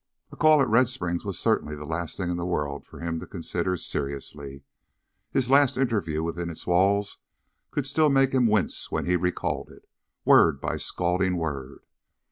A 0.31 0.35
call 0.35 0.59
at 0.63 0.67
Red 0.67 0.89
Springs 0.89 1.23
was 1.23 1.37
certainly 1.37 1.75
the 1.75 1.85
last 1.85 2.17
thing 2.17 2.31
in 2.31 2.37
the 2.37 2.43
world 2.43 2.87
for 2.87 3.01
him 3.01 3.19
to 3.19 3.27
consider 3.27 3.77
seriously. 3.77 4.63
His 5.29 5.47
last 5.47 5.77
interview 5.77 6.23
within 6.23 6.49
its 6.49 6.65
walls 6.65 7.19
could 7.69 7.85
still 7.85 8.09
make 8.09 8.31
him 8.31 8.47
wince 8.47 8.91
when 8.91 9.05
he 9.05 9.15
recalled 9.15 9.69
it, 9.69 9.87
word 10.25 10.59
by 10.59 10.77
scalding 10.77 11.37
word. 11.37 11.81